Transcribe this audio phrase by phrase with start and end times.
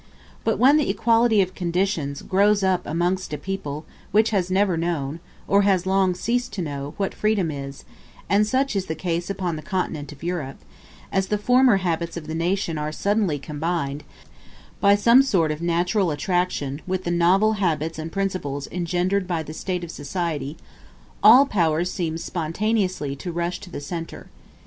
[0.43, 5.19] But when the equality of conditions grows up amongst a people which has never known,
[5.47, 7.85] or has long ceased to know, what freedom is
[8.27, 10.57] (and such is the case upon the Continent of Europe),
[11.11, 14.03] as the former habits of the nation are suddenly combined,
[14.79, 19.53] by some sort of natural attraction, with the novel habits and principles engendered by the
[19.53, 20.57] state of society,
[21.21, 24.29] all powers seem spontaneously to rush to the centre.